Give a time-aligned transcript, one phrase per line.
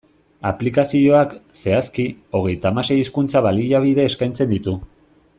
[0.51, 2.05] Aplikazioak, zehazki,
[2.39, 4.75] hogeita hamasei hizkuntza-baliabide eskaintzen ditu.